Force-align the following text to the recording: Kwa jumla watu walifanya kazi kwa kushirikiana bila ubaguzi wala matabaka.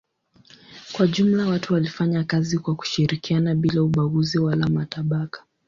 Kwa 0.93 1.07
jumla 1.07 1.47
watu 1.47 1.73
walifanya 1.73 2.23
kazi 2.23 2.57
kwa 2.59 2.75
kushirikiana 2.75 3.55
bila 3.55 3.83
ubaguzi 3.83 4.39
wala 4.39 4.67
matabaka. 4.69 5.45